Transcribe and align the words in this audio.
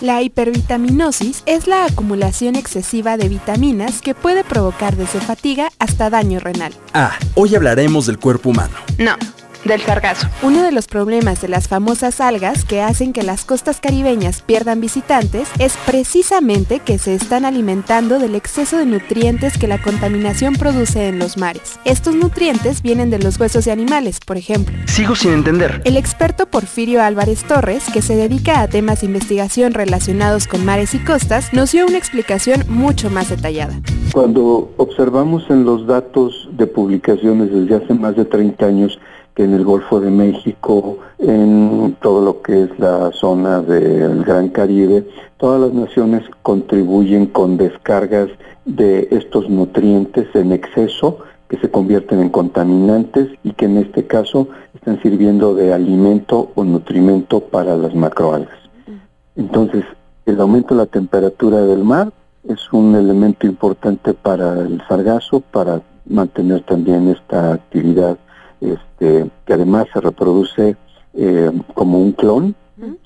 La 0.00 0.22
hipervitaminosis 0.22 1.42
es 1.44 1.66
la 1.66 1.84
acumulación 1.84 2.56
excesiva 2.56 3.18
de 3.18 3.28
vitaminas 3.28 4.00
que 4.00 4.14
puede 4.14 4.44
provocar 4.44 4.96
desde 4.96 5.20
fatiga 5.20 5.70
hasta 5.78 6.08
daño 6.08 6.40
renal. 6.40 6.72
Ah, 6.94 7.18
hoy 7.34 7.54
hablaremos 7.54 8.06
del 8.06 8.18
cuerpo 8.18 8.48
humano. 8.48 8.74
No 8.98 9.16
del 9.64 9.80
sargazo. 9.82 10.28
Uno 10.42 10.62
de 10.62 10.72
los 10.72 10.86
problemas 10.86 11.40
de 11.40 11.48
las 11.48 11.68
famosas 11.68 12.20
algas 12.20 12.64
que 12.64 12.82
hacen 12.82 13.12
que 13.12 13.22
las 13.22 13.44
costas 13.44 13.80
caribeñas 13.80 14.42
pierdan 14.42 14.80
visitantes 14.80 15.48
es 15.58 15.74
precisamente 15.86 16.80
que 16.80 16.98
se 16.98 17.14
están 17.14 17.44
alimentando 17.44 18.18
del 18.18 18.34
exceso 18.34 18.78
de 18.78 18.86
nutrientes 18.86 19.58
que 19.58 19.66
la 19.66 19.80
contaminación 19.80 20.54
produce 20.54 21.08
en 21.08 21.18
los 21.18 21.36
mares. 21.36 21.78
Estos 21.84 22.14
nutrientes 22.14 22.82
vienen 22.82 23.10
de 23.10 23.18
los 23.18 23.38
huesos 23.38 23.64
de 23.64 23.72
animales, 23.72 24.18
por 24.24 24.36
ejemplo. 24.36 24.76
Sigo 24.86 25.14
sin 25.14 25.32
entender. 25.32 25.82
El 25.84 25.96
experto 25.96 26.46
Porfirio 26.46 27.02
Álvarez 27.02 27.44
Torres, 27.44 27.84
que 27.92 28.02
se 28.02 28.16
dedica 28.16 28.60
a 28.60 28.68
temas 28.68 29.00
de 29.00 29.06
investigación 29.06 29.74
relacionados 29.74 30.46
con 30.46 30.64
mares 30.64 30.94
y 30.94 30.98
costas, 30.98 31.52
nos 31.52 31.72
dio 31.72 31.86
una 31.86 31.98
explicación 31.98 32.64
mucho 32.68 33.10
más 33.10 33.28
detallada. 33.28 33.80
Cuando 34.12 34.70
observamos 34.76 35.48
en 35.50 35.64
los 35.64 35.86
datos 35.86 36.48
de 36.52 36.66
publicaciones 36.66 37.52
desde 37.52 37.76
hace 37.76 37.94
más 37.94 38.16
de 38.16 38.24
30 38.24 38.66
años, 38.66 38.98
que 39.36 39.44
en 39.44 39.54
el 39.54 39.64
Golfo 39.64 40.00
de 40.00 40.10
México, 40.10 40.98
en 41.18 41.96
todo 42.02 42.20
lo 42.20 42.42
que 42.42 42.64
es 42.64 42.78
la 42.80 43.12
zona 43.12 43.62
del 43.62 44.24
Gran 44.24 44.48
Caribe, 44.48 45.06
todas 45.36 45.60
las 45.60 45.72
naciones 45.72 46.24
contribuyen 46.42 47.26
con 47.26 47.56
descargas 47.56 48.28
de 48.64 49.06
estos 49.12 49.48
nutrientes 49.48 50.26
en 50.34 50.50
exceso 50.52 51.18
que 51.48 51.58
se 51.58 51.70
convierten 51.70 52.20
en 52.20 52.30
contaminantes 52.30 53.28
y 53.44 53.52
que 53.52 53.66
en 53.66 53.76
este 53.76 54.08
caso 54.08 54.48
están 54.74 55.00
sirviendo 55.02 55.54
de 55.54 55.72
alimento 55.72 56.50
o 56.56 56.64
nutrimento 56.64 57.40
para 57.40 57.76
las 57.76 57.94
macroalgas. 57.94 58.58
Entonces, 59.36 59.84
el 60.26 60.40
aumento 60.40 60.74
de 60.74 60.80
la 60.80 60.86
temperatura 60.86 61.60
del 61.60 61.84
mar 61.84 62.12
es 62.48 62.72
un 62.72 62.94
elemento 62.94 63.46
importante 63.46 64.14
para 64.14 64.60
el 64.60 64.82
sargazo, 64.88 65.40
para 65.40 65.82
mantener 66.06 66.62
también 66.62 67.08
esta 67.08 67.52
actividad 67.52 68.18
este, 68.60 69.30
que 69.46 69.52
además 69.52 69.86
se 69.92 70.00
reproduce 70.00 70.76
eh, 71.14 71.50
como 71.74 71.98
un 71.98 72.12
clon. 72.12 72.54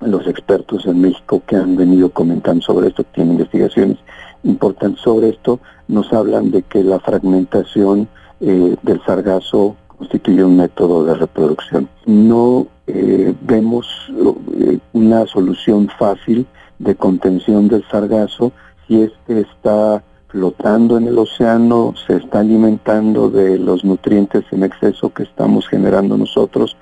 Los 0.00 0.26
expertos 0.26 0.84
en 0.84 1.00
México 1.00 1.42
que 1.46 1.56
han 1.56 1.76
venido 1.76 2.10
comentando 2.10 2.62
sobre 2.62 2.88
esto, 2.88 3.04
tienen 3.04 3.34
investigaciones 3.34 3.96
importantes 4.44 5.00
sobre 5.00 5.30
esto, 5.30 5.60
nos 5.88 6.12
hablan 6.12 6.50
de 6.50 6.62
que 6.62 6.84
la 6.84 7.00
fragmentación 7.00 8.06
eh, 8.40 8.76
del 8.82 9.02
sargazo 9.06 9.74
constituye 9.86 10.44
un 10.44 10.58
método 10.58 11.04
de 11.04 11.14
reproducción. 11.14 11.88
No 12.04 12.66
eh, 12.86 13.34
vemos 13.40 13.86
una 14.92 15.26
solución 15.26 15.88
fácil 15.98 16.46
de 16.78 16.94
contención 16.94 17.68
del 17.68 17.82
sargazo 17.88 18.52
si 18.92 19.02
este 19.02 19.40
está 19.40 20.04
flotando 20.28 20.98
en 20.98 21.06
el 21.06 21.18
océano, 21.18 21.94
se 22.06 22.16
está 22.16 22.40
alimentando 22.40 23.30
de 23.30 23.58
los 23.58 23.84
nutrientes 23.84 24.44
en 24.50 24.64
exceso 24.64 25.14
que 25.14 25.22
estamos 25.22 25.66
generando 25.66 26.18
nosotros 26.18 26.76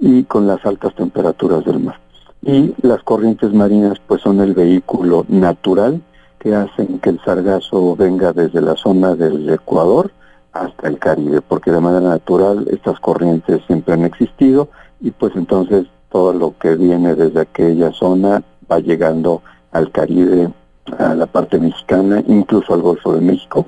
y 0.00 0.24
con 0.24 0.48
las 0.48 0.64
altas 0.66 0.92
temperaturas 0.96 1.64
del 1.64 1.78
mar. 1.78 2.00
Y 2.42 2.74
las 2.82 3.00
corrientes 3.04 3.52
marinas 3.52 4.00
pues 4.08 4.22
son 4.22 4.40
el 4.40 4.54
vehículo 4.54 5.24
natural 5.28 6.00
que 6.40 6.52
hacen 6.52 6.98
que 6.98 7.10
el 7.10 7.20
sargazo 7.24 7.94
venga 7.94 8.32
desde 8.32 8.60
la 8.60 8.74
zona 8.74 9.14
del 9.14 9.48
Ecuador 9.48 10.10
hasta 10.52 10.88
el 10.88 10.98
Caribe, 10.98 11.42
porque 11.42 11.70
de 11.70 11.80
manera 11.80 12.08
natural 12.08 12.66
estas 12.72 12.98
corrientes 12.98 13.62
siempre 13.68 13.94
han 13.94 14.04
existido 14.04 14.68
y 15.00 15.12
pues 15.12 15.32
entonces 15.36 15.86
todo 16.10 16.32
lo 16.32 16.58
que 16.58 16.74
viene 16.74 17.14
desde 17.14 17.40
aquella 17.40 17.92
zona 17.92 18.42
va 18.68 18.80
llegando 18.80 19.42
al 19.70 19.92
Caribe 19.92 20.50
a 20.98 21.14
la 21.14 21.26
parte 21.26 21.58
mexicana, 21.58 22.22
incluso 22.26 22.74
al 22.74 22.82
Golfo 22.82 23.14
de 23.14 23.20
México. 23.20 23.64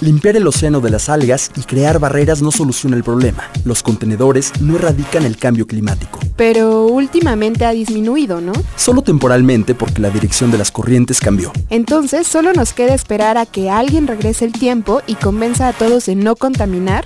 Limpiar 0.00 0.36
el 0.36 0.46
océano 0.46 0.80
de 0.80 0.90
las 0.90 1.08
algas 1.08 1.50
y 1.56 1.62
crear 1.62 1.98
barreras 1.98 2.42
no 2.42 2.50
soluciona 2.50 2.94
el 2.94 3.02
problema. 3.02 3.44
Los 3.64 3.82
contenedores 3.82 4.52
no 4.60 4.76
erradican 4.76 5.24
el 5.24 5.38
cambio 5.38 5.66
climático. 5.66 6.18
Pero 6.36 6.86
últimamente 6.86 7.64
ha 7.64 7.70
disminuido, 7.70 8.42
¿no? 8.42 8.52
Solo 8.76 9.00
temporalmente 9.00 9.74
porque 9.74 10.02
la 10.02 10.10
dirección 10.10 10.50
de 10.50 10.58
las 10.58 10.70
corrientes 10.70 11.20
cambió. 11.20 11.52
Entonces, 11.70 12.26
solo 12.26 12.52
nos 12.52 12.74
queda 12.74 12.92
esperar 12.92 13.38
a 13.38 13.46
que 13.46 13.70
alguien 13.70 14.06
regrese 14.06 14.44
el 14.44 14.52
tiempo 14.52 15.00
y 15.06 15.14
convenza 15.14 15.68
a 15.68 15.72
todos 15.72 16.04
de 16.04 16.16
no 16.16 16.36
contaminar. 16.36 17.04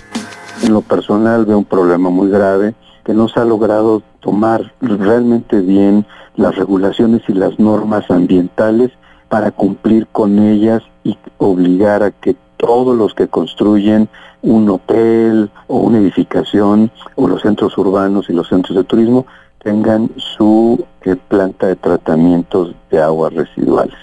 En 0.65 0.73
lo 0.73 0.81
personal 0.81 1.47
veo 1.47 1.59
un 1.59 1.65
problema 1.67 2.11
muy 2.11 2.31
grave 2.31 2.75
que 3.05 3.15
no 3.15 3.28
se 3.28 3.39
ha 3.39 3.44
logrado 3.44 4.03
tomar 4.28 4.75
realmente 4.83 5.59
bien 5.62 6.05
las 6.37 6.55
regulaciones 6.55 7.22
y 7.28 7.33
las 7.33 7.59
normas 7.59 8.11
ambientales 8.11 8.91
para 9.31 9.50
cumplir 9.53 10.06
con 10.09 10.39
ellas 10.39 10.83
y 11.03 11.16
obligar 11.39 12.03
a 12.03 12.11
que 12.11 12.37
todos 12.59 12.94
los 12.94 13.15
que 13.15 13.27
construyen 13.28 14.06
un 14.43 14.69
hotel 14.69 15.50
o 15.67 15.78
una 15.78 15.97
edificación 15.97 16.91
o 17.15 17.27
los 17.27 17.41
centros 17.41 17.78
urbanos 17.78 18.28
y 18.28 18.34
los 18.34 18.50
centros 18.50 18.77
de 18.77 18.84
turismo 18.84 19.25
tengan 19.62 20.11
su 20.17 20.84
eh, 21.06 21.17
planta 21.17 21.69
de 21.69 21.77
tratamientos 21.77 22.75
de 22.91 23.00
aguas 23.00 23.33
residuales. 23.33 23.97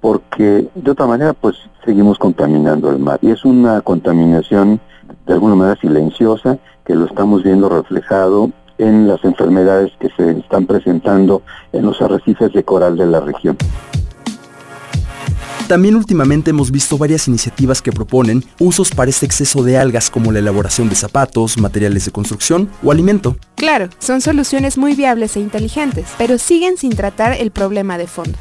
Porque 0.00 0.68
de 0.72 0.90
otra 0.92 1.06
manera 1.08 1.32
pues 1.32 1.56
seguimos 1.84 2.16
contaminando 2.18 2.90
el 2.90 3.00
mar 3.00 3.18
y 3.22 3.32
es 3.32 3.44
una 3.44 3.80
contaminación 3.80 4.78
de 5.26 5.32
alguna 5.32 5.56
manera 5.56 5.80
silenciosa 5.80 6.58
que 6.84 6.94
lo 6.94 7.06
estamos 7.06 7.42
viendo 7.42 7.68
reflejado 7.68 8.52
en 8.78 9.06
las 9.08 9.24
enfermedades 9.24 9.92
que 10.00 10.08
se 10.16 10.38
están 10.38 10.66
presentando 10.66 11.42
en 11.72 11.86
los 11.86 12.00
arrecifes 12.02 12.52
de 12.52 12.62
coral 12.64 12.96
de 12.96 13.06
la 13.06 13.20
región. 13.20 13.56
También 15.68 15.96
últimamente 15.96 16.50
hemos 16.50 16.70
visto 16.70 16.98
varias 16.98 17.26
iniciativas 17.26 17.80
que 17.80 17.90
proponen 17.90 18.44
usos 18.58 18.90
para 18.90 19.10
este 19.10 19.24
exceso 19.24 19.62
de 19.62 19.78
algas 19.78 20.10
como 20.10 20.30
la 20.30 20.40
elaboración 20.40 20.90
de 20.90 20.94
zapatos, 20.94 21.58
materiales 21.58 22.04
de 22.04 22.10
construcción 22.10 22.68
o 22.82 22.92
alimento. 22.92 23.36
Claro, 23.56 23.88
son 23.98 24.20
soluciones 24.20 24.76
muy 24.76 24.94
viables 24.94 25.36
e 25.36 25.40
inteligentes, 25.40 26.12
pero 26.18 26.36
siguen 26.36 26.76
sin 26.76 26.94
tratar 26.94 27.32
el 27.40 27.50
problema 27.50 27.96
de 27.96 28.06
fondo. 28.06 28.36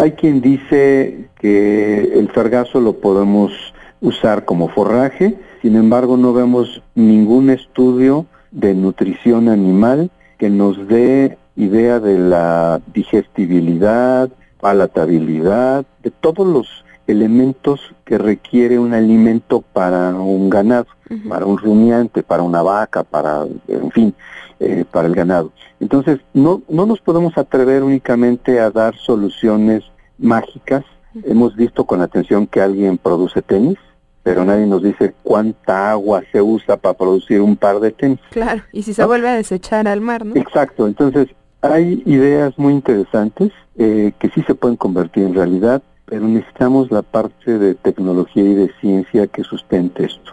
Hay 0.00 0.12
quien 0.12 0.40
dice 0.40 1.28
que 1.38 2.18
el 2.18 2.32
sargazo 2.34 2.80
lo 2.80 2.94
podemos 2.94 3.52
usar 4.00 4.44
como 4.44 4.68
forraje, 4.68 5.38
sin 5.62 5.76
embargo 5.76 6.16
no 6.16 6.32
vemos 6.32 6.82
ningún 6.96 7.50
estudio 7.50 8.26
de 8.50 8.74
nutrición 8.74 9.48
animal 9.48 10.10
que 10.38 10.50
nos 10.50 10.86
dé 10.88 11.38
idea 11.56 12.00
de 12.00 12.18
la 12.18 12.80
digestibilidad, 12.92 14.28
palatabilidad, 14.60 15.84
de 16.02 16.10
todos 16.10 16.46
los 16.46 16.84
elementos 17.06 17.80
que 18.04 18.18
requiere 18.18 18.78
un 18.78 18.92
alimento 18.92 19.62
para 19.72 20.10
un 20.10 20.50
ganado, 20.50 20.86
para 21.28 21.46
un 21.46 21.56
rumiante, 21.56 22.22
para 22.22 22.42
una 22.42 22.62
vaca, 22.62 23.04
para, 23.04 23.46
en 23.68 23.90
fin, 23.92 24.14
eh, 24.58 24.84
para 24.90 25.06
el 25.06 25.14
ganado. 25.14 25.52
Entonces, 25.78 26.20
no, 26.34 26.62
no 26.68 26.86
nos 26.86 27.00
podemos 27.00 27.36
atrever 27.38 27.82
únicamente 27.82 28.60
a 28.60 28.70
dar 28.70 28.96
soluciones 28.96 29.84
mágicas. 30.18 30.84
Hemos 31.24 31.54
visto 31.54 31.84
con 31.84 32.00
atención 32.00 32.46
que 32.46 32.60
alguien 32.60 32.98
produce 32.98 33.40
tenis, 33.40 33.78
pero 34.26 34.44
nadie 34.44 34.66
nos 34.66 34.82
dice 34.82 35.14
cuánta 35.22 35.92
agua 35.92 36.20
se 36.32 36.42
usa 36.42 36.76
para 36.76 36.94
producir 36.94 37.40
un 37.40 37.56
par 37.56 37.78
de 37.78 37.92
tenis. 37.92 38.18
Claro, 38.30 38.60
y 38.72 38.82
si 38.82 38.92
se 38.92 39.04
vuelve 39.04 39.28
a 39.28 39.36
desechar 39.36 39.86
al 39.86 40.00
mar, 40.00 40.26
¿no? 40.26 40.34
Exacto, 40.34 40.88
entonces 40.88 41.28
hay 41.62 42.02
ideas 42.06 42.58
muy 42.58 42.72
interesantes 42.72 43.52
eh, 43.78 44.10
que 44.18 44.28
sí 44.30 44.42
se 44.42 44.56
pueden 44.56 44.76
convertir 44.76 45.22
en 45.22 45.34
realidad, 45.34 45.80
pero 46.06 46.26
necesitamos 46.26 46.90
la 46.90 47.02
parte 47.02 47.56
de 47.56 47.76
tecnología 47.76 48.42
y 48.42 48.54
de 48.54 48.72
ciencia 48.80 49.28
que 49.28 49.44
sustente 49.44 50.06
esto. 50.06 50.32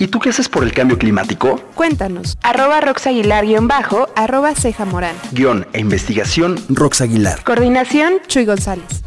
¿Y 0.00 0.08
tú 0.08 0.18
qué 0.18 0.30
haces 0.30 0.48
por 0.48 0.64
el 0.64 0.72
cambio 0.72 0.98
climático? 0.98 1.60
Cuéntanos. 1.76 2.36
Arroba 2.42 2.80
Roxaguilar-bajo, 2.80 4.08
arroba 4.16 4.56
Ceja 4.56 4.84
Morán. 4.84 5.14
Guión 5.30 5.64
e 5.72 5.78
investigación 5.78 6.56
Rox 6.70 7.02
Aguilar. 7.02 7.44
Coordinación 7.44 8.14
Chuy 8.26 8.46
González. 8.46 9.04